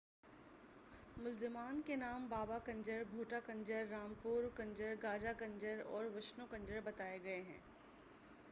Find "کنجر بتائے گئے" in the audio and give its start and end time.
6.49-7.41